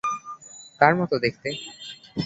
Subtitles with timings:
[0.81, 1.49] কার মতো দেখতে?